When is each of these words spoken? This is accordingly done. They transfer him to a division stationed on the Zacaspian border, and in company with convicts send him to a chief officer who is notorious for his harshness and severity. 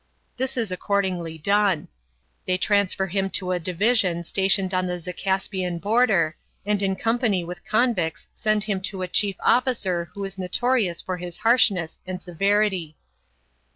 This 0.35 0.57
is 0.57 0.71
accordingly 0.71 1.37
done. 1.37 1.87
They 2.47 2.57
transfer 2.57 3.05
him 3.05 3.29
to 3.37 3.51
a 3.51 3.59
division 3.59 4.23
stationed 4.23 4.73
on 4.73 4.87
the 4.87 4.97
Zacaspian 4.97 5.77
border, 5.79 6.35
and 6.65 6.81
in 6.81 6.95
company 6.95 7.43
with 7.43 7.63
convicts 7.63 8.27
send 8.33 8.63
him 8.63 8.81
to 8.81 9.03
a 9.03 9.07
chief 9.07 9.35
officer 9.41 10.09
who 10.15 10.23
is 10.23 10.39
notorious 10.39 11.03
for 11.03 11.17
his 11.17 11.37
harshness 11.37 11.99
and 12.07 12.19
severity. 12.19 12.97